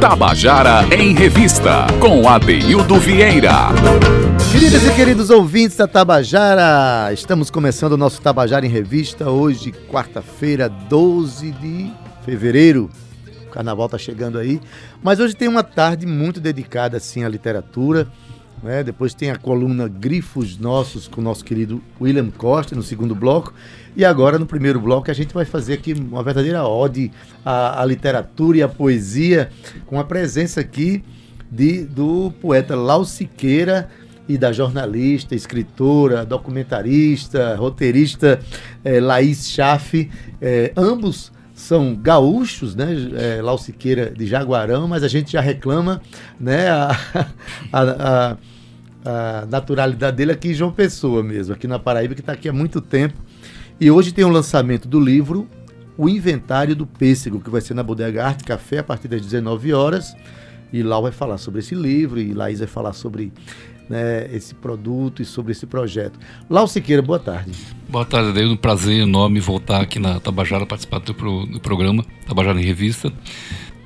[0.00, 3.50] Tabajara em Revista, com Adeildo Vieira.
[4.52, 10.68] Queridas e queridos ouvintes da Tabajara, estamos começando o nosso Tabajara em Revista, hoje, quarta-feira,
[10.68, 11.92] 12 de
[12.24, 12.88] fevereiro.
[13.48, 14.60] O carnaval está chegando aí,
[15.02, 18.06] mas hoje tem uma tarde muito dedicada assim à literatura.
[18.62, 18.82] Né?
[18.82, 23.52] Depois tem a coluna Grifos Nossos com o nosso querido William Costa no segundo bloco.
[23.96, 27.10] E agora, no primeiro bloco, a gente vai fazer aqui uma verdadeira ode
[27.44, 29.50] à, à literatura e à poesia,
[29.86, 31.02] com a presença aqui
[31.50, 33.88] de, do poeta Lau Siqueira
[34.28, 38.38] e da jornalista, escritora, documentarista, roteirista
[38.84, 42.86] é, Laís Chafe, é, ambos são gaúchos, né?
[43.16, 46.00] É, Lau Siqueira de Jaguarão, mas a gente já reclama,
[46.38, 46.70] né?
[46.70, 46.90] A,
[47.72, 48.36] a, a,
[49.04, 52.52] a naturalidade dele aqui em João Pessoa mesmo, aqui na Paraíba, que está aqui há
[52.52, 53.16] muito tempo.
[53.80, 55.48] E hoje tem o lançamento do livro
[55.96, 59.72] O Inventário do Pêssego, que vai ser na Bodega Arte Café a partir das 19
[59.72, 60.14] horas.
[60.72, 63.32] E Lau vai falar sobre esse livro e Laís vai falar sobre
[63.88, 66.18] né, esse produto e sobre esse projeto.
[66.48, 67.52] Lau Siqueira, boa tarde.
[67.88, 68.54] Boa tarde, Adeildo.
[68.54, 73.12] Um prazer enorme voltar aqui na Tabajara, participar do, pro, do programa Tabajara em Revista.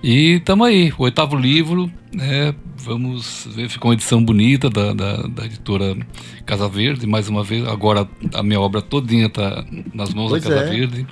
[0.02, 5.16] E estamos aí, o oitavo livro, né, vamos ver, ficou uma edição bonita da, da,
[5.28, 5.96] da, editora
[6.44, 9.64] Casa Verde, mais uma vez, agora a minha obra todinha está
[9.94, 10.70] nas mãos pois da Casa é.
[10.70, 11.06] Verde,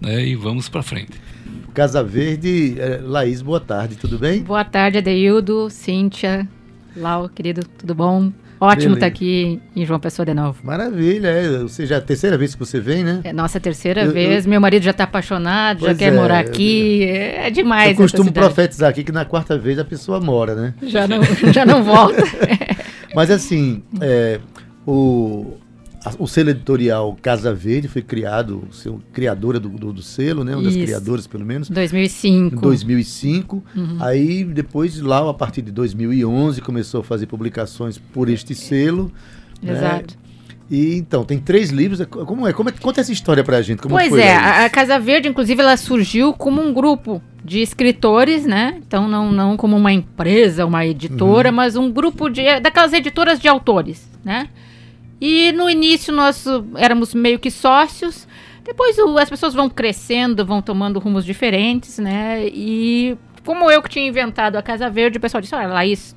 [0.00, 1.12] né, e vamos para frente.
[1.72, 4.42] Casa Verde, é, Laís, boa tarde, tudo bem?
[4.42, 6.48] Boa tarde, Adeildo, Cíntia,
[6.96, 8.32] Lau, querido, tudo bom?
[8.60, 10.60] Ótimo estar tá aqui em João Pessoa de novo.
[10.62, 11.58] Maravilha, é.
[11.58, 13.20] Você já é a terceira vez que você vem, né?
[13.24, 14.44] É nossa terceira eu, vez.
[14.44, 14.50] Eu...
[14.50, 17.02] Meu marido já está apaixonado, já quer é, morar aqui.
[17.02, 17.90] É demais.
[17.90, 20.74] Eu costumo profetizar aqui que na quarta vez a pessoa mora, né?
[20.82, 21.18] Já não,
[21.52, 22.22] já não volta.
[23.16, 24.38] Mas assim, é,
[24.86, 25.56] o,
[26.18, 30.54] o selo editorial Casa Verde foi criado, seu criadora do, do, do selo, né?
[30.54, 31.68] Uma das criadoras, pelo menos.
[31.68, 32.56] 2005.
[32.56, 33.64] Em 2005.
[33.74, 33.96] Uhum.
[34.00, 39.12] Aí, depois, lá, a partir de 2011, começou a fazer publicações por este selo.
[39.62, 39.72] Né?
[39.72, 40.14] Exato.
[40.14, 40.22] Né?
[40.70, 42.04] E então, tem três livros.
[42.06, 42.52] Como é?
[42.52, 42.72] Como é?
[42.72, 43.82] Conta essa história pra gente.
[43.82, 48.46] Como pois é, a, a Casa Verde, inclusive, ela surgiu como um grupo de escritores,
[48.46, 48.80] né?
[48.86, 51.56] Então, não, não como uma empresa, uma editora, uhum.
[51.56, 52.60] mas um grupo de.
[52.60, 54.48] daquelas editoras de autores, né?
[55.24, 56.44] E no início nós
[56.76, 58.26] éramos meio que sócios.
[58.64, 62.44] Depois o, as pessoas vão crescendo, vão tomando rumos diferentes, né?
[62.48, 66.16] E como eu que tinha inventado a Casa Verde, o pessoal disse: Olha, Laís,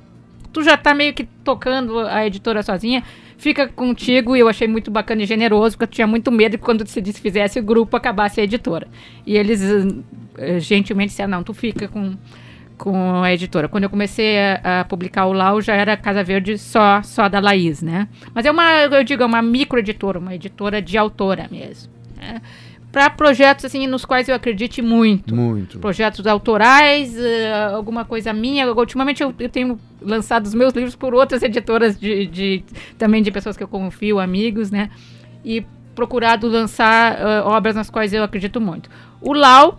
[0.52, 3.04] tu já tá meio que tocando a editora sozinha,
[3.38, 4.34] fica contigo.
[4.34, 7.00] E eu achei muito bacana e generoso, porque eu tinha muito medo que quando se
[7.00, 8.88] desfizesse o grupo acabasse a editora.
[9.24, 12.16] E eles uh, gentilmente disseram: Não, tu fica com
[12.76, 13.68] com a editora.
[13.68, 17.40] Quando eu comecei a, a, publicar o Lau, já era Casa Verde só, só da
[17.40, 18.08] Laís, né?
[18.34, 21.92] Mas é uma, eu digo, é uma microeditora, uma editora de autora mesmo.
[22.16, 22.40] Né?
[22.92, 25.34] Para projetos assim nos quais eu acredite muito.
[25.34, 25.78] Muito.
[25.78, 28.70] Projetos autorais, uh, alguma coisa minha.
[28.72, 32.64] Ultimamente eu, eu, tenho lançado os meus livros por outras editoras de, de,
[32.96, 34.90] também de pessoas que eu confio, amigos, né?
[35.44, 35.64] E
[35.94, 38.88] procurado lançar uh, obras nas quais eu acredito muito.
[39.20, 39.78] O Lau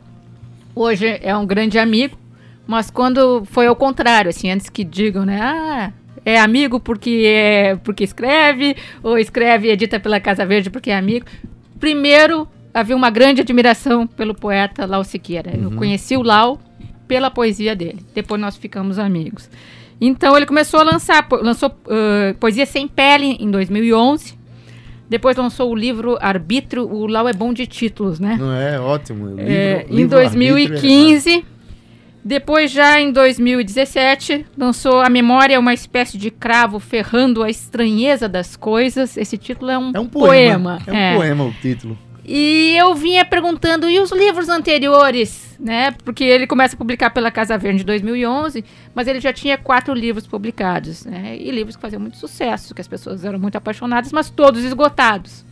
[0.76, 2.18] hoje é um grande amigo
[2.68, 5.40] mas quando foi ao contrário, assim, antes que digam, né?
[5.42, 5.94] Ah,
[6.26, 10.98] é amigo porque é porque escreve, ou escreve e edita pela Casa Verde porque é
[10.98, 11.26] amigo.
[11.80, 15.52] Primeiro, havia uma grande admiração pelo poeta Lau Siqueira.
[15.56, 15.64] Uhum.
[15.64, 16.60] Eu conheci o Lau
[17.08, 18.00] pela poesia dele.
[18.14, 19.50] Depois nós ficamos amigos.
[20.02, 24.38] Então ele começou a lançar, lançou uh, Poesia Sem Pele em 2011.
[25.10, 26.84] Depois lançou o livro Arbítrio.
[26.84, 28.36] O Lau é bom de títulos, né?
[28.38, 29.28] Não é ótimo.
[29.28, 31.46] Livro, é, livro em 2015
[32.28, 38.28] depois, já em 2017, lançou A Memória é uma espécie de cravo ferrando a estranheza
[38.28, 39.16] das coisas.
[39.16, 40.78] Esse título é um, é um poema.
[40.78, 40.82] poema.
[40.86, 41.16] É um é.
[41.16, 41.98] poema o título.
[42.26, 45.92] E eu vinha perguntando, e os livros anteriores, né?
[46.04, 49.94] Porque ele começa a publicar pela Casa Verde em 2011, mas ele já tinha quatro
[49.94, 51.38] livros publicados, né?
[51.40, 55.46] E livros que faziam muito sucesso, que as pessoas eram muito apaixonadas, mas todos esgotados.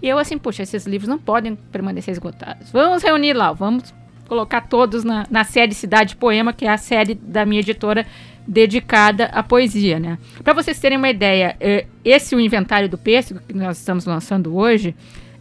[0.00, 2.70] E eu assim, poxa, esses livros não podem permanecer esgotados.
[2.72, 3.92] Vamos reunir lá, vamos
[4.28, 8.06] colocar todos na, na série Cidade Poema, que é a série da minha editora
[8.46, 10.18] dedicada à poesia, né?
[10.42, 14.54] Para vocês terem uma ideia, é, esse o inventário do pêssego que nós estamos lançando
[14.56, 14.94] hoje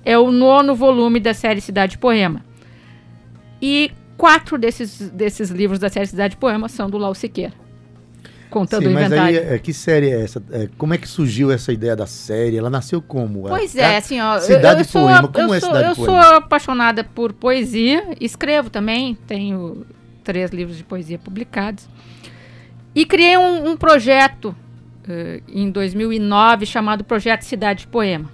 [0.05, 2.43] é o nono volume da série Cidade Poema.
[3.61, 7.62] E quatro desses, desses livros da série Cidade Poema são do Lau Siqueira
[8.53, 9.17] contando Sim, o inventário.
[9.17, 10.41] Mas aí, é, que série é essa?
[10.51, 12.55] É, como é que surgiu essa ideia da série?
[12.55, 13.47] Ela nasceu como?
[13.47, 14.39] Pois é, assim, ó.
[14.39, 16.19] Cidade eu, eu Poema, sou, como é sou, Cidade eu Poema?
[16.19, 19.85] Eu sou apaixonada por poesia, escrevo também, tenho
[20.23, 21.89] três livros de poesia publicados.
[22.93, 24.55] E criei um, um projeto
[25.07, 28.29] uh, em 2009 chamado Projeto Cidade Poema.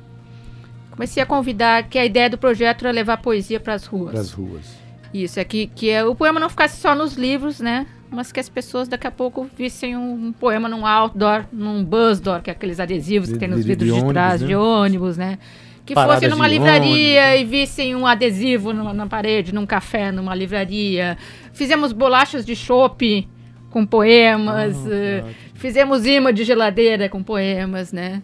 [0.91, 4.11] Comecei a convidar, que a ideia do projeto era levar poesia para as ruas.
[4.11, 4.65] Para as ruas.
[5.13, 7.87] Isso, é que, que é, o poema não ficasse só nos livros, né?
[8.11, 12.41] Mas que as pessoas daqui a pouco vissem um, um poema num outdoor, num buzzdoor,
[12.41, 14.47] que é aqueles adesivos De- que tem nos de- vidros de de, trás né?
[14.47, 15.37] de ônibus, né?
[15.85, 20.11] Que Paradas fosse numa livraria ônibus, e vissem um adesivo numa- na parede, num café,
[20.11, 21.17] numa livraria.
[21.53, 23.27] Fizemos bolachas de chopp
[23.71, 24.75] com poemas.
[24.85, 25.35] Ah, ótimo.
[25.55, 28.21] fizemos imã de geladeira com poemas, né?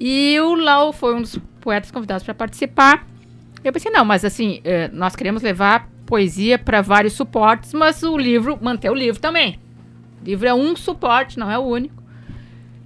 [0.00, 3.06] E o Lau foi um dos poetas convidados para participar.
[3.64, 8.18] Eu pensei, não, mas assim, eh, nós queremos levar poesia para vários suportes, mas o
[8.18, 9.58] livro, manter o livro também.
[10.20, 12.02] O livro é um suporte, não é o único.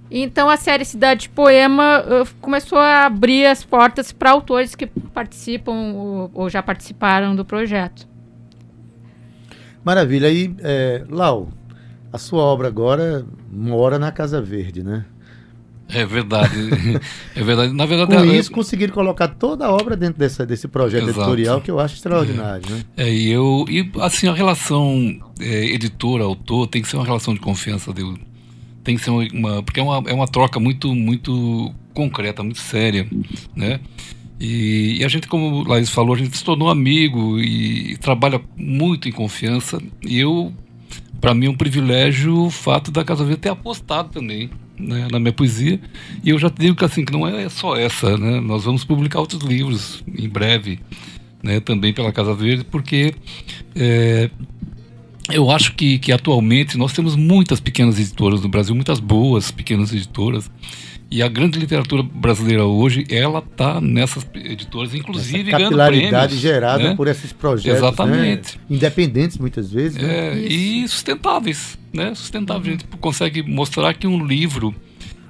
[0.09, 4.87] Então a série Cidade de Poema eh, começou a abrir as portas para autores que
[4.87, 8.07] participam ou, ou já participaram do projeto.
[9.83, 10.29] Maravilha.
[10.29, 11.49] Aí, é, Lau,
[12.13, 15.05] a sua obra agora mora na Casa Verde, né?
[15.89, 16.53] É verdade.
[17.35, 17.73] é verdade.
[17.73, 21.19] Na verdade, Com é- isso, conseguiram colocar toda a obra dentro dessa, desse projeto Exato.
[21.21, 22.83] editorial que eu acho extraordinário, né?
[22.97, 23.65] É, e eu.
[23.69, 27.93] E assim, a relação é, editor-autor tem que ser uma relação de confiança.
[27.93, 28.03] De,
[28.83, 29.23] tem que ser uma.
[29.33, 33.07] uma- porque é uma, é uma troca muito, muito concreta, muito séria,
[33.55, 33.79] né?
[34.39, 38.39] E, e a gente, como o Laís falou, a gente se tornou amigo e, trabalha
[38.55, 39.81] muito em confiança.
[40.05, 40.53] E eu,
[41.19, 45.19] para mim, é um privilégio o fato da Casa Verde ter apostado também né, na
[45.19, 45.79] minha poesia.
[46.23, 48.39] E eu já digo que assim, que não é só essa, né?
[48.39, 50.79] Nós vamos publicar outros livros em breve
[51.41, 53.13] né, também pela Casa Verde, porque
[53.75, 54.29] é,
[55.29, 59.93] eu acho que, que atualmente nós temos muitas pequenas editoras no Brasil, muitas boas pequenas
[59.93, 60.49] editoras.
[61.09, 66.41] E a grande literatura brasileira hoje, ela está nessas editoras, inclusive Essa ganhando capilaridade prêmios,
[66.41, 66.95] gerada né?
[66.95, 68.57] por esses projetos, Exatamente.
[68.57, 68.63] né?
[68.69, 70.01] independentes muitas vezes.
[70.01, 70.33] né?
[70.33, 72.13] É, e sustentáveis, né?
[72.13, 72.67] Sustentáveis.
[72.67, 74.75] A gente consegue mostrar que um livro.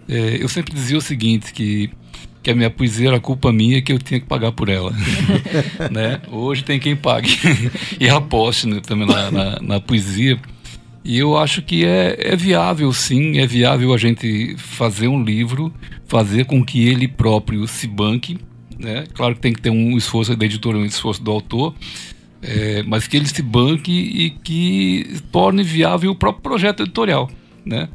[0.10, 1.92] é, eu sempre dizia o seguinte, que,
[2.48, 4.94] que a minha poesia era culpa minha que eu tinha que pagar por ela.
[5.92, 6.22] né?
[6.32, 7.38] Hoje tem quem pague.
[8.00, 10.40] e aposte né, também na, na, na poesia.
[11.04, 15.74] E eu acho que é, é viável, sim, é viável a gente fazer um livro,
[16.06, 18.38] fazer com que ele próprio se banque.
[18.80, 19.04] Né?
[19.14, 21.76] Claro que tem que ter um esforço da editora, um esforço do autor,
[22.42, 27.30] é, mas que ele se banque e que torne viável o próprio projeto editorial,
[27.66, 27.90] né?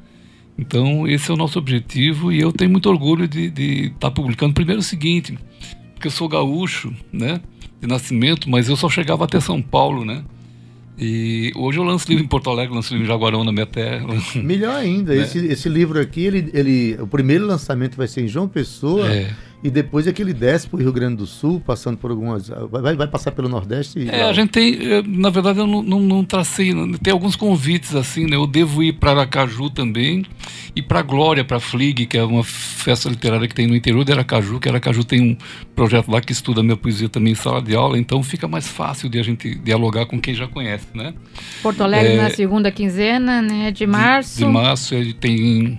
[0.63, 4.55] Então esse é o nosso objetivo e eu tenho muito orgulho de estar publicando.
[4.55, 5.37] Primeiro o seguinte,
[5.95, 7.41] porque eu sou gaúcho, né?
[7.81, 10.23] De nascimento, mas eu só chegava até São Paulo, né?
[10.97, 14.07] E hoje eu lanço livro em Porto Alegre, lanço livro em Jaguarão, na minha terra.
[14.37, 15.23] Melhor ainda, Né?
[15.23, 19.31] esse, esse livro aqui, ele, ele, o primeiro lançamento vai ser em João Pessoa É.
[19.65, 22.49] e depois é que ele desce para o Rio Grande do Sul, passando por algumas.
[22.71, 23.99] Vai, vai passar pelo Nordeste.
[24.01, 26.73] e- É, a gente tem, eh, na verdade eu não, não, não tracei,
[27.03, 28.37] tem alguns convites assim, né?
[28.37, 30.25] Eu devo ir para Aracaju também
[30.75, 34.13] e para Glória, para Flig, que é uma festa literária que tem no interior de
[34.13, 35.37] Aracaju, que Aracaju tem um
[35.77, 39.09] projeto lá que estuda minha poesia também em sala de aula, então fica mais fácil
[39.09, 41.15] de a gente dialogar com quem já conhece, né?
[41.63, 44.39] Porto Alegre É, na segunda quinzena, né, de março.
[44.39, 45.79] De março, ele tem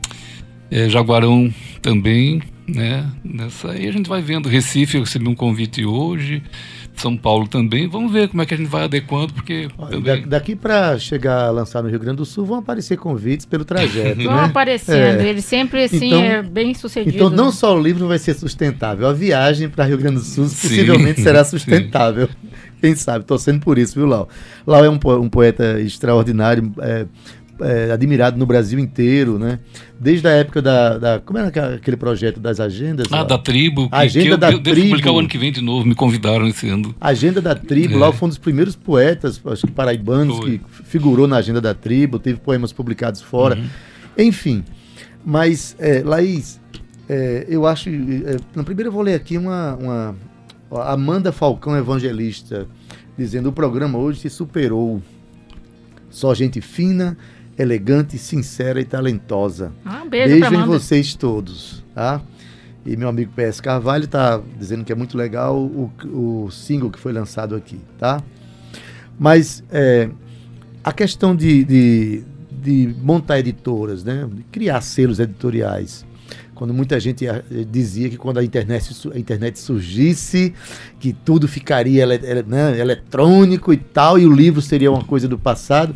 [0.71, 3.09] eh, Jaguarão também, né?
[3.23, 4.47] Nessa aí a gente vai vendo.
[4.49, 6.41] Recife, eu recebi um convite hoje,
[6.95, 7.87] São Paulo também.
[7.87, 10.21] Vamos ver como é que a gente vai adequando, porque Olha, também...
[10.21, 13.65] da- Daqui para chegar a lançar no Rio Grande do Sul vão aparecer convites pelo
[13.65, 14.21] trajeto.
[14.23, 14.43] Vão né?
[14.45, 15.27] aparecendo, É.
[15.27, 17.15] ele sempre assim Então- é bem sucedido.
[17.15, 17.51] Então, não né?
[17.51, 21.21] só o livro vai ser sustentável, a viagem para Rio Grande do Sul Sim, possivelmente
[21.21, 21.51] será sim.
[21.51, 22.29] sustentável.
[22.79, 23.23] Quem sabe?
[23.25, 24.27] Torcendo por isso, viu, Lau?
[24.67, 27.05] Lau é um, um poeta extraordinário, é,
[27.63, 29.59] é, admirado no Brasil inteiro, né?
[29.99, 30.97] Desde a época da.
[30.97, 33.07] da- como era aquele projeto das agendas?
[33.11, 33.25] Ah, Lau?
[33.27, 34.89] da tribo, que, Agenda eu, da eu devo tribo.
[34.89, 36.93] publicar o ano que vem de novo, me convidaram esse ano.
[36.99, 37.97] Agenda da Tribo, É.
[37.97, 40.57] Lau foi um dos primeiros poetas, acho que paraibanos, Foi.
[40.59, 43.55] que figurou na Agenda da Tribo, teve poemas publicados fora.
[43.55, 43.65] Uhum.
[44.17, 44.63] Enfim,
[45.25, 46.59] mas, é, Laís,
[47.07, 47.89] é, eu acho.
[47.89, 50.15] É, na primeira eu vou ler aqui uma, uma.
[50.87, 52.67] Amanda Falcão Evangelista,
[53.17, 55.01] dizendo: o programa hoje se superou.
[56.09, 57.17] Só gente fina,
[57.57, 59.71] elegante, sincera e talentosa.
[59.85, 62.21] Ah, um beijo, Beijo em vocês todos, tá?
[62.85, 66.99] E meu amigo PS Carvalho tá dizendo que é muito legal o, o single que
[66.99, 68.21] foi lançado aqui, tá?
[69.17, 70.09] Mas é,
[70.83, 74.27] a questão de, de, de montar editoras, né?
[74.29, 76.05] De criar selos editoriais.
[76.53, 80.53] Quando muita gente eh, dizia que quando a internet, a internet surgisse,
[80.99, 85.95] que tudo ficaria né, eletrônico e tal, e o livro seria uma coisa do passado.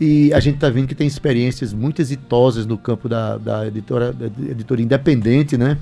[0.00, 4.12] E a gente está vendo que tem experiências muito exitosas no campo da, da editora,
[4.12, 5.76] da editoria independente, né?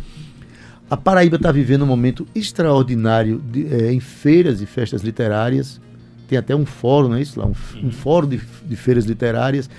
[0.90, 5.80] A Paraíba está vivendo um momento extraordinário de- eh, em feiras e festas literárias.
[6.26, 7.46] Tem até um fórum, não é isso lá?
[7.46, 7.54] Um,
[7.86, 9.70] um fórum de, de feiras literárias.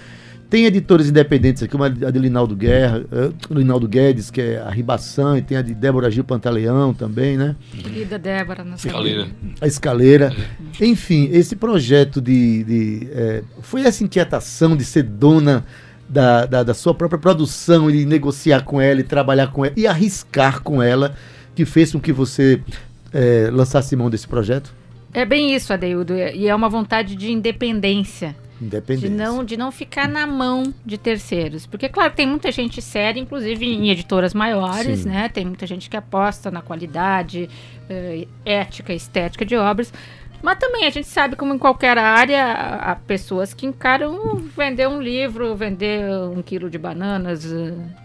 [0.49, 4.69] Tem editores independentes aqui, uma a de Linaldo Guerra, uh, Linaldo Guedes, que é a
[4.69, 7.55] Ribação, e tem a de Débora Gil Pantaleão também, né?
[7.71, 9.27] Querida Débora, na Escaleira.
[9.61, 10.35] A escaleira.
[10.81, 12.63] Enfim, esse projeto de.
[12.63, 15.63] de é, foi essa inquietação de ser dona
[16.07, 19.85] da, da, da, sua própria produção e negociar com ela e trabalhar com ela e
[19.85, 21.13] arriscar com ela
[21.53, 22.59] que fez com que você
[23.13, 24.73] é, lançasse mão desse projeto?
[25.13, 26.15] É bem isso, Adeildo.
[26.15, 28.35] E é uma vontade de independência.
[28.61, 29.09] Independência.
[29.09, 31.65] De não, de não ficar na mão de terceiros.
[31.65, 35.09] Porque, claro, tem muita gente séria, inclusive em editoras maiores, Sim.
[35.09, 35.29] né?
[35.29, 37.49] Tem muita gente que aposta na qualidade,
[37.89, 39.93] uh, ética, estética de obras.
[40.41, 45.01] Mas também a gente sabe, como em qualquer área, há pessoas que encaram vender um
[45.01, 47.45] livro, vender um quilo de bananas,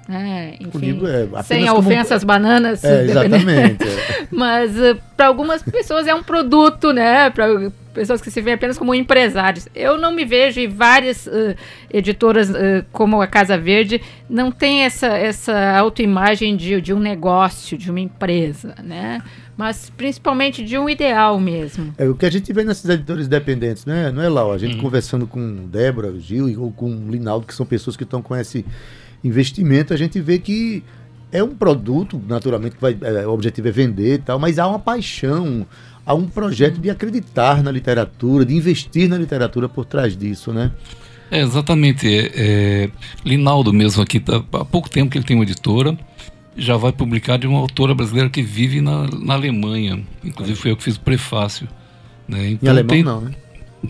[0.09, 0.57] né?
[0.61, 2.83] Enfim, é sem a ofensa às bananas.
[2.83, 3.85] É, exatamente.
[3.85, 4.26] É.
[4.33, 7.31] Mas uh, para algumas pessoas é um produto, né?
[7.31, 9.69] Para pessoas que se veem apenas como empresários.
[9.75, 11.55] Eu não me vejo e várias uh,
[11.91, 17.79] editoras uh, como a Casa Verde não tem essa, essa autoimagem de, de um negócio,
[17.79, 19.23] de uma empresa, né?
[19.56, 21.92] Mas principalmente de um ideal mesmo.
[21.96, 24.11] É o que a gente vê nesses editores independentes, né?
[24.11, 24.82] Não é lá, a gente uhum.
[24.82, 28.64] conversando com Débora, Gil ou com Linaldo, que são pessoas que estão com esse
[29.23, 30.82] investimento, a gente vê que
[31.32, 34.68] é um produto, naturalmente, que vai, é, o objetivo é vender e tal, mas há
[34.68, 35.66] uma paixão,
[36.06, 40.70] há um projeto de acreditar na literatura, de investir na literatura por trás disso, né?
[41.30, 42.06] É, exatamente.
[42.06, 42.90] É, é,
[43.25, 45.99] Linaldo mesmo aqui, tá, há pouco tempo que ele tem uma editora,
[46.56, 50.00] já vai publicar de uma autora brasileira que vive na, na Alemanha.
[50.25, 51.68] Inclusive foi eu que fiz o prefácio.
[52.28, 52.50] Né?
[52.50, 53.02] Então, em alemão tem...
[53.02, 53.30] não, né?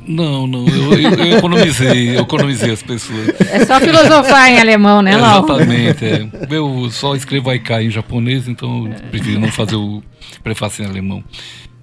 [0.06, 3.28] Não, não, eu, eu, eu, economizei, eu economizei as pessoas.
[3.48, 5.44] É só filosofar em alemão, né, Lau?
[5.44, 6.28] Exatamente, é.
[6.50, 10.02] Eu só escrevo Aikai em japonês, então eu prefiro não fazer o
[10.42, 11.22] prefácio em alemão.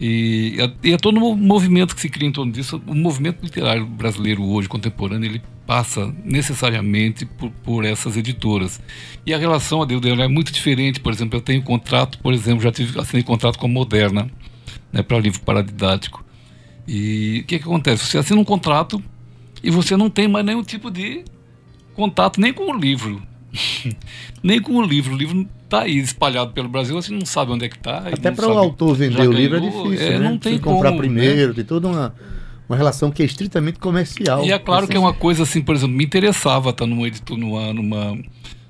[0.03, 2.81] E, e é todo um movimento que se cria em torno disso.
[2.87, 8.81] O movimento literário brasileiro hoje, contemporâneo, ele passa necessariamente por, por essas editoras.
[9.23, 10.99] E a relação a Deus é muito diferente.
[10.99, 14.27] Por exemplo, eu tenho contrato, por exemplo, já tive, assinei contrato com a Moderna,
[14.91, 16.25] né, para livro paradidático.
[16.87, 18.03] E o que, que acontece?
[18.03, 19.01] Você assina um contrato
[19.63, 21.23] e você não tem mais nenhum tipo de
[21.93, 23.21] contato nem com o livro.
[24.43, 25.13] nem com o livro.
[25.13, 27.99] O livro está aí espalhado pelo Brasil, você não sabe onde é que está.
[27.99, 30.29] Até para o autor vender o livro é difícil, é, né?
[30.29, 31.53] Não tem como, comprar primeiro, né?
[31.55, 32.15] tem toda uma,
[32.67, 34.45] uma relação que é estritamente comercial.
[34.45, 37.73] E é claro que é uma coisa assim, por exemplo, me interessava estar numa, numa,
[37.73, 38.17] numa,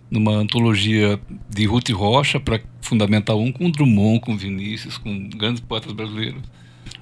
[0.10, 1.20] numa antologia
[1.50, 6.42] de Ruth Rocha para Fundamental 1 com Drummond, com Vinícius, com grandes poetas brasileiros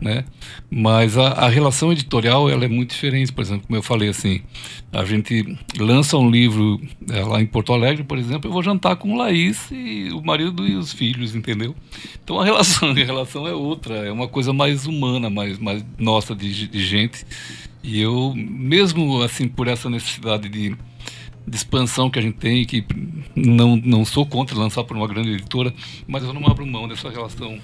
[0.01, 0.23] né?
[0.69, 4.41] Mas a, a, relação editorial ela é muito diferente, por exemplo, como eu falei assim,
[4.91, 6.79] a gente lança um livro
[7.11, 10.67] é, lá em Porto Alegre, por exemplo, eu vou jantar com Laís e o marido
[10.67, 11.75] e os filhos, entendeu?
[12.23, 16.35] Então a relação, a relação é outra, é uma coisa mais humana, mais, mais nossa
[16.35, 17.25] de, de gente.
[17.83, 20.75] E eu, mesmo assim, por essa necessidade de,
[21.47, 22.85] de expansão que a gente tem, que
[23.35, 25.73] não, não sou contra lançar por uma grande editora,
[26.07, 27.57] mas eu não abro mão dessa relação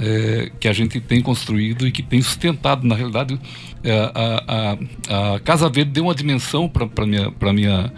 [0.00, 3.38] é, que a gente tem construído e que tem sustentado, na realidade,
[3.82, 7.92] é, a, a, a, Casa Verde deu uma dimensão para a minha, minha,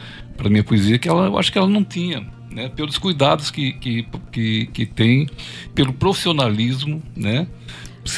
[0.49, 2.35] minha poesia que ela, eu acho que ela não tinha.
[2.51, 5.29] Né, pelos cuidados que, que, que, que tem,
[5.75, 7.47] pelo profissionalismo, né,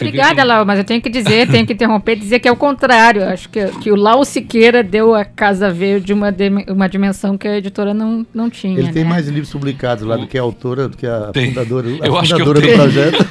[0.01, 3.25] Obrigada, Lau, mas eu tenho que dizer, tenho que interromper, dizer que é o contrário.
[3.25, 6.35] Acho que, que o Lau Siqueira deu a Casa Verde uma,
[6.69, 8.75] uma dimensão que a editora não, não tinha.
[8.75, 8.93] Ele né?
[8.93, 11.49] tem mais livros publicados lá do que a autora, do que a tem.
[11.49, 13.27] fundadora, a eu fundadora do projeto.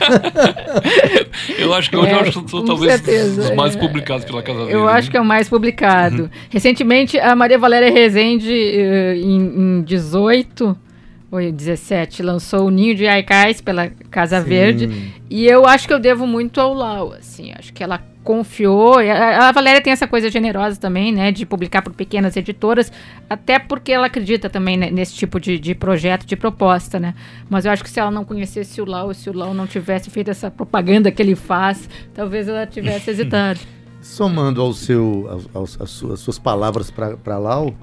[1.60, 3.80] eu acho que hoje é, eu sou talvez certeza, os mais é.
[3.80, 4.74] publicados pela Casa Verde.
[4.74, 4.92] Eu né?
[4.92, 6.24] acho que é o mais publicado.
[6.24, 6.30] Uhum.
[6.50, 10.87] Recentemente, a Maria Valéria Rezende, eh, em, em 18
[11.30, 14.48] foi 17, lançou o Ninho de Aicais pela Casa Sim.
[14.48, 15.14] Verde.
[15.30, 19.00] E eu acho que eu devo muito ao Lau, assim, acho que ela confiou.
[19.00, 22.92] A, a Valéria tem essa coisa generosa também, né, de publicar por pequenas editoras,
[23.30, 27.14] até porque ela acredita também né, nesse tipo de, de projeto, de proposta, né.
[27.50, 30.10] Mas eu acho que se ela não conhecesse o Lau, se o Lau não tivesse
[30.10, 33.60] feito essa propaganda que ele faz, talvez ela tivesse hesitado.
[34.08, 37.76] Somando ao seu, às suas, palavras para Lau,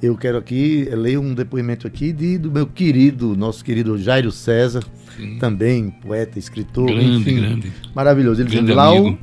[0.00, 4.84] eu quero aqui ler um depoimento aqui de, do meu querido, nosso querido Jairo César,
[5.16, 5.36] Sim.
[5.38, 7.72] também poeta, escritor, grande, enfim, grande.
[7.92, 8.40] maravilhoso.
[8.40, 9.18] Ele diz, Lau,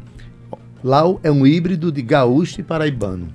[0.83, 3.29] Lau é um híbrido de gaúcho e paraibano.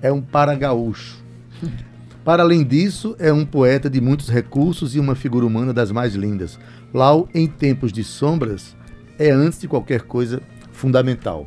[0.00, 1.22] É um para-gaúcho.
[2.24, 6.14] Para além disso, é um poeta de muitos recursos e uma figura humana das mais
[6.14, 6.58] lindas.
[6.94, 8.74] Lau, em tempos de sombras,
[9.18, 10.40] é antes de qualquer coisa
[10.72, 11.46] fundamental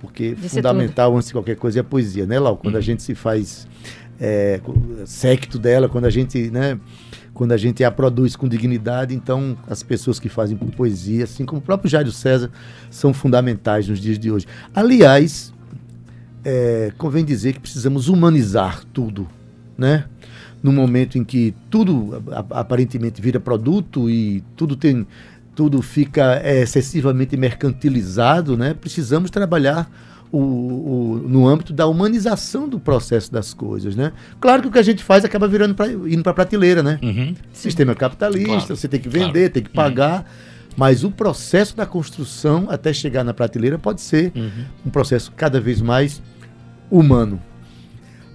[0.00, 1.16] porque Disse fundamental tudo.
[1.16, 2.56] antes de qualquer coisa é a poesia, né, Lau?
[2.56, 2.80] Quando uhum.
[2.80, 3.66] a gente se faz
[4.20, 4.60] é,
[5.04, 6.78] secto dela, quando a gente, né,
[7.32, 11.60] quando a gente a produz com dignidade, então as pessoas que fazem poesia, assim como
[11.60, 12.50] o próprio Jairo César,
[12.90, 14.46] são fundamentais nos dias de hoje.
[14.74, 15.52] Aliás,
[16.44, 19.28] é, convém dizer que precisamos humanizar tudo,
[19.76, 20.06] né?
[20.60, 25.06] No momento em que tudo aparentemente vira produto e tudo tem
[25.58, 28.74] tudo fica é, excessivamente mercantilizado, né?
[28.80, 29.90] Precisamos trabalhar
[30.30, 34.12] o, o- no âmbito da humanização do processo das coisas, né?
[34.40, 37.00] Claro que o que a gente faz acaba virando pra, indo para prateleira, né?
[37.02, 37.34] Uhum.
[37.52, 39.26] Sistema capitalista, Claro, você tem que claro.
[39.32, 40.30] vender, tem que pagar,
[40.76, 44.64] mas o processo da construção até chegar na prateleira pode ser Uhum.
[44.86, 46.22] um processo cada vez mais
[46.88, 47.42] humano.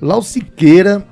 [0.01, 1.07] Lau Siqueira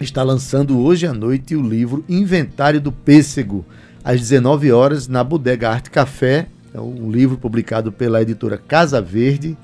[0.00, 3.64] está lançando hoje à noite o livro Inventário do Pêssego,
[4.04, 6.46] às 19 horas, na Bodega Arte Café.
[6.74, 9.56] É um livro publicado pela editora Casa Verde,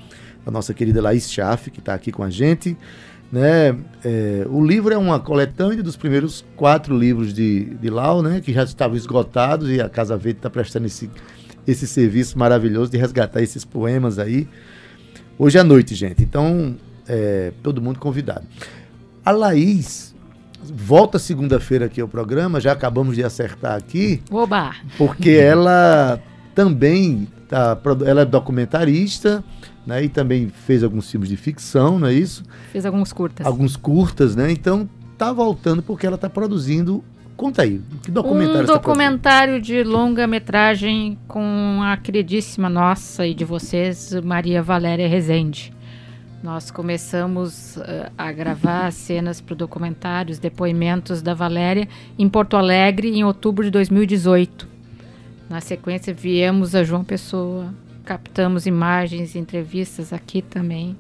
[0.45, 2.77] a nossa querida Laís Schaff, que está aqui com a gente.
[3.33, 3.77] Né?
[4.05, 8.41] É, o livro é uma coletânea dos primeiros quatro livros de, de Lau, né?
[8.41, 11.11] que já estavam esgotados, e a Casa Verde está prestando esse,
[11.67, 14.47] esse serviço maravilhoso de resgatar esses poemas aí.
[15.39, 16.23] Hoje à noite, gente.
[16.23, 16.77] Então,
[17.07, 18.47] é, todo mundo convidado.
[19.25, 20.15] A Laís
[20.65, 24.75] volta segunda-feira aqui ao programa, já acabamos de acertar aqui, Oba!
[24.97, 26.21] porque ela
[26.55, 29.43] também tá, ela é documentarista,
[29.87, 32.43] né, e também fez alguns filmes de ficção, não é isso?
[32.73, 33.47] Fiz alguns curtas.
[33.47, 34.53] Alguns curtas, né?
[34.53, 37.03] Então tá voltando porque ela tá produzindo.
[37.37, 43.45] Conta aí, que documentário Um tá documentário de longa-metragem com a queridíssima nossa e de
[43.45, 45.73] vocês, Maria Valéria Rezende.
[46.43, 52.57] Nós começamos eh, a gravar cenas para o documentário, os depoimentos da Valéria, em Porto
[52.57, 54.69] Alegre, em outubro de 2018.
[55.51, 60.97] Na sequência, viemos a João Pessoa, captamos imagens, entrevistas aqui também.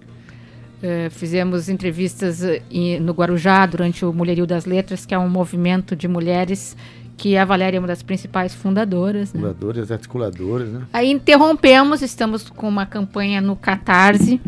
[0.82, 5.28] Eh, fizemos entrevistas eh, em- no Guarujá durante o Mulherio das Letras, que é um
[5.28, 6.76] movimento de mulheres
[7.16, 9.32] que a Valéria é uma das principais fundadoras.
[9.32, 9.40] Né?
[9.46, 10.82] Articuladoras, articuladoras, né?
[10.92, 14.40] Aí interrompemos, estamos com uma campanha no Catarse,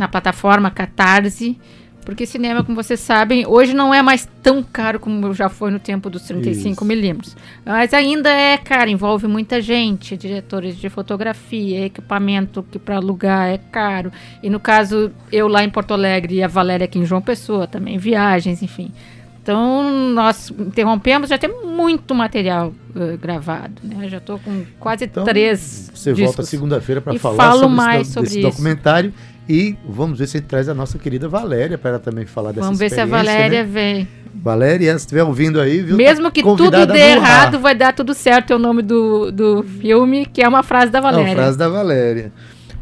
[0.00, 1.58] na plataforma Catarse,
[2.04, 5.78] porque cinema, como vocês sabem, hoje não é mais tão caro como já foi no
[5.78, 6.84] tempo dos 35 Isso.
[6.84, 7.36] milímetros.
[7.64, 13.58] Mas ainda é caro, envolve muita gente, diretores de fotografia, equipamento que para alugar é
[13.58, 14.10] caro.
[14.42, 17.66] E no caso, eu lá em Porto Alegre e a Valéria aqui em João Pessoa,
[17.66, 18.90] também viagens, enfim.
[19.42, 24.06] Então, nós interrompemos, já tem muito material eh, gravado, né?
[24.08, 26.26] Já estou com quase Então, três Você discos.
[26.36, 28.40] volta segunda-feira para falar falo sobre, mais esse, sobre isso.
[28.42, 29.14] documentário.
[29.48, 32.52] E vamos ver se a gente traz a nossa querida Valéria para ela também falar
[32.52, 33.68] dessa Vamos ver se a Valéria né?
[33.68, 34.08] vem.
[34.32, 35.96] Valéria, se estiver ouvindo aí, viu?
[35.96, 38.52] Mesmo tá que tudo dê errado, vai dar tudo certo.
[38.52, 41.34] É o nome do, do filme, que é uma frase da É uma Valéria.
[41.34, 42.32] frase da Valéria.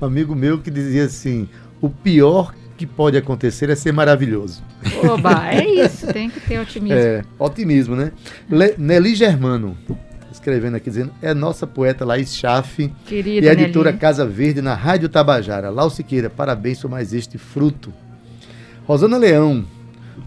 [0.02, 1.48] Um amigo meu que dizia assim:
[1.80, 4.62] o pior que pode acontecer é ser maravilhoso.
[5.04, 6.96] Oba, é isso, tem que ter otimismo.
[6.96, 8.12] É, otimismo, né?
[8.48, 9.76] Le, Nelly Germano,
[10.30, 14.00] escrevendo aqui, dizendo: é nossa poeta Laís Schaff Querida e a editora Nelly.
[14.00, 15.70] Casa Verde na Rádio Tabajara.
[15.70, 17.92] Lau Siqueira, parabéns por mais este fruto.
[18.86, 19.66] Rosana Leão,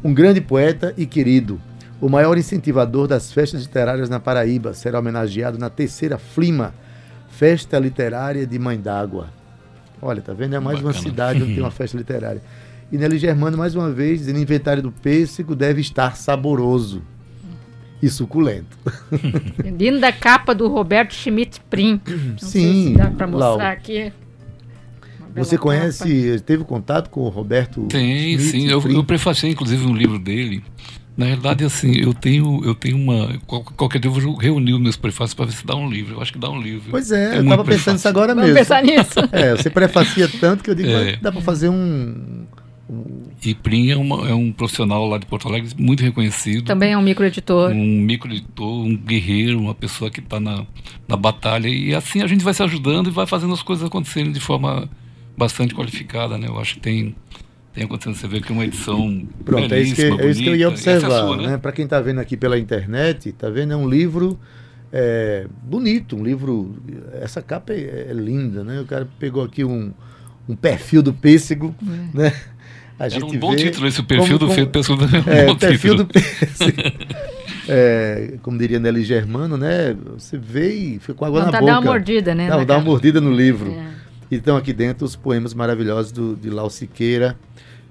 [0.03, 1.59] um grande poeta e querido,
[2.01, 6.73] o maior incentivador das festas literárias na Paraíba, será homenageado na terceira Flima,
[7.29, 9.40] Festa Literária de Mãe d'Água.
[10.01, 10.55] Olha, tá vendo?
[10.55, 11.03] É mais uma Bacana.
[11.03, 12.41] cidade onde tem uma festa literária.
[12.91, 17.01] E Nelly Germano, mais uma vez, dizendo: inventário do pêssego deve estar saboroso
[18.01, 18.77] e suculento.
[19.63, 22.01] Linda capa do Roberto Schmidt Prim.
[22.07, 23.59] Não sei Sim, se dá pra mostrar Lau.
[23.61, 24.11] aqui.
[25.33, 25.63] Uma Você capa.
[25.69, 27.83] conhece, teve contato com o Roberto?
[27.87, 28.67] Tem, Schmidt, sim.
[28.67, 30.63] Eu, eu prefaciei, inclusive, um livro dele.
[31.21, 33.37] Na realidade, assim, eu tenho, eu tenho uma.
[33.45, 36.15] qual- Qualquer dia eu vou reunir os meus prefácios para ver se dá um livro.
[36.15, 36.89] Eu acho que dá um livro.
[36.89, 38.57] Pois é, eu muito tava pensando nisso agora Vamos mesmo.
[38.59, 39.19] pensar nisso.
[39.31, 41.11] É, você prefacia tanto que eu digo, É.
[41.11, 42.45] mas dá pra fazer um.
[42.89, 46.65] um- E Prim é, uma- é um profissional lá de Porto Alegre muito reconhecido.
[46.65, 47.71] Também é um microeditor.
[47.71, 50.65] Um microeditor, um guerreiro, uma pessoa que está na,
[51.07, 51.67] na batalha.
[51.69, 54.89] E assim a gente vai se ajudando e vai fazendo as coisas acontecerem de forma
[55.37, 56.47] bastante qualificada, né?
[56.47, 57.15] Eu acho que tem,
[57.73, 58.15] tem acontecendo.
[58.15, 59.25] Você vê aqui uma edição.
[59.45, 60.89] Pronto, é isso, que, belíssima, é isso que eu ia bonita.
[60.89, 61.19] É observar.
[61.27, 61.57] sua, né?
[61.57, 63.73] Para quem tá vendo aqui pela internet, tá vendo?
[63.73, 64.39] É um livro
[64.91, 66.75] é, bonito, um livro.
[67.21, 68.81] Essa capa é, é linda, né?
[68.81, 69.91] O cara pegou aqui um,
[70.49, 71.73] um perfil do pêssego,
[72.13, 72.33] né?
[72.99, 75.45] A Era gente um bom vê título esse, o perfil como- do como- do É,
[75.47, 76.03] bom o perfil título.
[76.03, 76.81] do pêssego.
[77.69, 79.95] É, como diria Nelly Germano, né?
[80.17, 81.73] Você vê e fica com água Vontade na de boca.
[81.73, 82.49] dar uma mordida, né?
[82.49, 83.71] Não, dá uma mordida no livro.
[83.71, 84.00] É.
[84.31, 87.37] E estão aqui dentro os poemas maravilhosos do, de Lau Siqueira.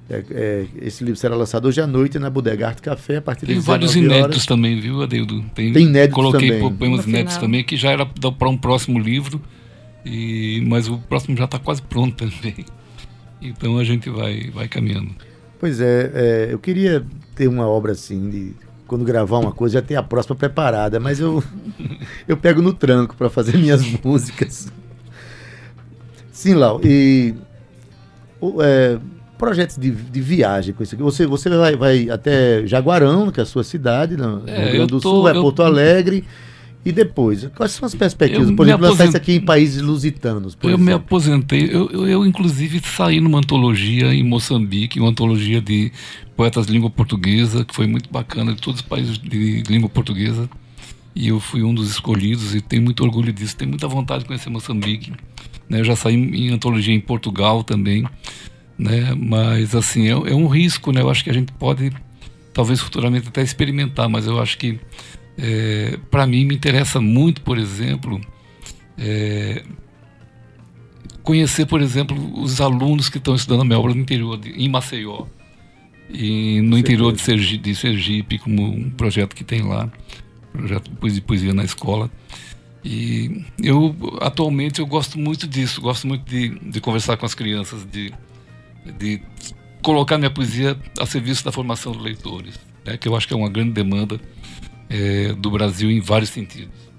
[0.08, 3.46] É, é, esse livro será lançado hoje à noite na Bodega Arte Café, a partir
[3.46, 4.46] Tem das vários 19 inéditos horas.
[4.46, 5.44] também, viu, Adeildo?
[5.54, 6.74] Tem, Tem inéditos Coloquei também.
[6.74, 9.40] poemas inéditos também, que já era para um próximo livro,
[10.04, 12.64] e, mas o próximo já está quase pronto também.
[13.42, 15.12] Então a gente vai, vai caminhando.
[15.58, 17.02] Pois é, é, eu queria
[17.34, 18.52] ter uma obra assim, de
[18.86, 21.42] quando gravar uma coisa, já ter a próxima preparada, mas eu,
[22.28, 24.70] eu pego no tranco para fazer minhas músicas.
[26.40, 27.34] Sim, Lau, e
[28.40, 28.98] o- é,
[29.36, 31.02] projetos de, de viagem com isso aqui.
[31.04, 34.86] Você, você vai, vai até Jaguarão, que é a sua cidade, no É, Rio Grande
[34.92, 36.24] do tô- Sul, vai eu- Porto Alegre.
[36.82, 38.48] E depois, quais são as perspectivas?
[38.48, 40.94] Eu Por me exemplo, lançar isso aposent- aqui em países lusitanos, eu me exemplo.
[40.94, 45.92] aposentei, eu, eu, eu, inclusive saí numa antologia em Moçambique, uma antologia de
[46.34, 50.48] poetas de língua portuguesa, que foi muito bacana, de todos os países de língua portuguesa.
[51.14, 53.54] E eu fui um dos escolhidos e tenho muito orgulho disso.
[53.56, 55.12] Tenho muita vontade de conhecer Moçambique.
[55.70, 55.80] Né?
[55.80, 58.04] Eu já saí em antologia em Portugal também.
[58.76, 59.14] Né?
[59.16, 60.90] Mas, assim, é, é um risco.
[60.90, 61.00] Né?
[61.00, 61.92] Eu acho que a gente pode,
[62.52, 64.08] talvez futuramente, até experimentar.
[64.08, 64.80] Mas eu acho que,
[65.38, 68.20] é, para mim, me interessa muito, por exemplo,
[68.98, 69.62] é,
[71.22, 74.68] conhecer, por exemplo, os alunos que estão estudando a minha obra no interior, de, em
[74.68, 75.26] Maceió.
[76.12, 79.88] E no interior de Sergipe, de Sergipe, como um projeto que tem lá,
[80.52, 82.10] projeto de poesia na escola.
[82.84, 87.84] E eu, atualmente, eu gosto muito disso, gosto muito de, de conversar com as crianças,
[87.84, 88.12] de,
[88.98, 89.20] de
[89.82, 93.36] colocar minha poesia a serviço da formação dos leitores, né, que eu acho que é
[93.36, 94.18] uma grande demanda
[94.88, 96.89] eh, do Brasil em vários sentidos.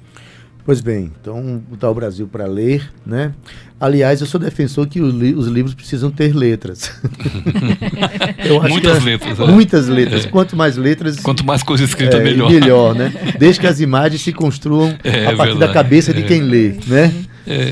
[0.63, 3.33] Pois bem, então botar o Brasil para ler, né?
[3.79, 6.91] Aliás, eu sou defensor que os, li- os livros precisam ter letras.
[8.45, 9.45] Eu acho Muitas que é- letras, né?
[9.47, 10.25] Muitas letras.
[10.27, 12.51] Quanto mais letras, Quanto mais coisa escrita, é, melhor.
[12.51, 13.11] melhor, né?
[13.39, 16.25] Desde que as imagens se construam É, a partir da verdade, cabeça de é.
[16.27, 17.11] quem lê, né?
[17.47, 17.69] É,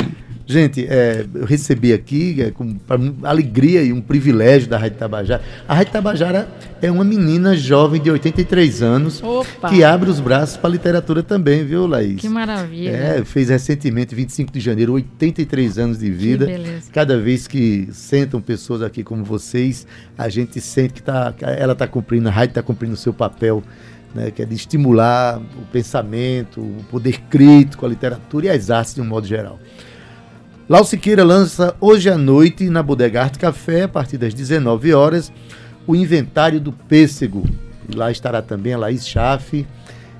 [0.50, 2.76] Gente, é, eu recebi aqui é, com
[3.22, 5.44] alegria e um privilégio da Rádio Tabajara.
[5.68, 6.50] A Rádio Tabajara
[6.82, 9.70] é uma menina jovem de 83 anos Opa!
[9.70, 12.20] que abre os braços para a literatura também, viu, Laís?
[12.20, 12.90] Que maravilha.
[12.90, 16.48] É, fez recentemente, 25 de janeiro, 83 anos de vida.
[16.48, 16.90] beleza.
[16.92, 19.86] Cada vez que sentam pessoas aqui como vocês,
[20.18, 23.14] a gente sente que tá, que ela está cumprindo, a rádio está cumprindo o seu
[23.14, 23.62] papel,
[24.16, 28.96] né, que é de estimular o pensamento, o poder crítico, a literatura e as artes
[28.96, 29.60] de um modo geral.
[30.70, 35.32] Lau Siqueira lança hoje à noite na Bodega Arte Café, a partir das 19 horas,
[35.88, 37.44] o Inventário do Pêssego.
[37.92, 39.66] E lá estará também a Laís Chafe,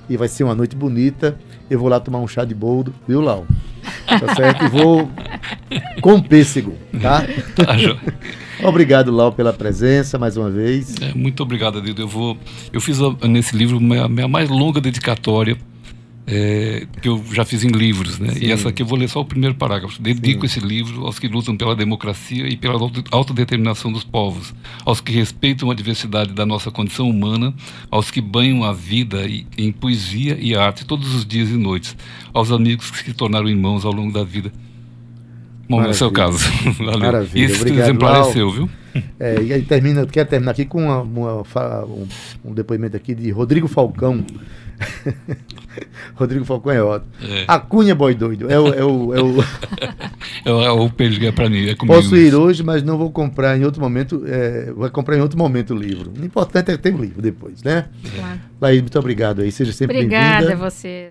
[0.08, 1.38] e vai ser uma noite bonita.
[1.70, 3.46] Eu vou lá tomar um chá de boldo, viu, Lau?
[4.08, 4.64] Tá certo?
[4.64, 5.08] E vou
[6.00, 7.22] com pêssego, tá?
[7.54, 7.76] tá.
[8.68, 10.96] Obrigado, Lau, pela presença mais uma vez.
[11.00, 12.02] É, muito obrigado, Adildo.
[12.02, 12.36] Eu vou,
[12.72, 15.56] eu fiz a- nesse livro a minha mais longa dedicatória
[16.32, 18.34] é, que eu já fiz em livros, né?
[18.40, 20.00] E essa aqui eu vou ler só o primeiro parágrafo.
[20.00, 24.54] Dedico esse livro aos que lutam pela democracia e pela auto- autodeterminação dos povos,
[24.86, 27.52] aos que respeitam a diversidade da nossa condição humana,
[27.90, 29.26] aos que banham a vida
[29.58, 31.96] em poesia e arte todos os dias e noites,
[32.32, 34.52] aos amigos que se tornaram irmãos ao longo da vida.
[35.68, 36.38] Bom, esse é o caso.
[36.78, 36.98] Valeu.
[36.98, 37.44] Maravilha.
[37.46, 38.28] Esse Obrigado, exemplar Lau.
[38.30, 38.70] é seu, viu?
[39.20, 41.42] É, e aí termina, quero terminar aqui com uma- uma
[41.84, 42.06] um,
[42.44, 44.24] um depoimento aqui de Rodrigo Falcão.
[46.14, 47.10] Rodrigo Falcão é ótimo.
[47.22, 47.44] É.
[47.46, 48.50] A Cunha Boy Doido.
[48.50, 49.44] É o, é o, é o-
[50.44, 51.74] É, o- é o peixe que é pra mim, é.
[51.74, 54.22] Posso ir hoje, mas não vou comprar em outro momento.
[54.26, 56.12] É, vou comprar em outro momento o livro.
[56.18, 57.86] O importante é ter o livro depois, né?
[58.16, 58.40] Claro.
[58.60, 59.50] Laís, muito obrigado aí.
[59.52, 60.56] Seja sempre Obrigada a bem-vinda.
[60.70, 61.08] você.